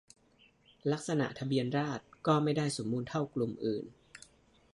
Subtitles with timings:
[0.91, 3.85] ลักษณะทะเบียนราฎษร์ก็ไม่ได้สมบูรณ์เท่ากลุ่มอื่น